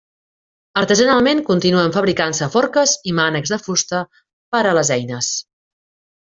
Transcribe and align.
Artesanalment 0.79 1.43
continuen 1.49 1.93
fabricant-se 1.97 2.47
forques 2.55 2.95
i 3.11 3.13
mànecs 3.19 3.53
de 3.57 3.61
fusta 3.67 4.01
per 4.57 4.65
a 4.71 4.75
les 4.81 4.93
eines. 4.99 5.31